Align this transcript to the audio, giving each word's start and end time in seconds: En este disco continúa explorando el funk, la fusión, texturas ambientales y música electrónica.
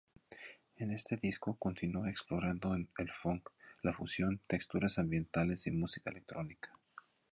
En 0.77 0.89
este 0.89 1.15
disco 1.17 1.57
continúa 1.57 2.09
explorando 2.09 2.73
el 2.73 3.11
funk, 3.11 3.51
la 3.83 3.93
fusión, 3.93 4.41
texturas 4.47 4.97
ambientales 4.97 5.67
y 5.67 5.71
música 5.71 6.09
electrónica. 6.09 6.73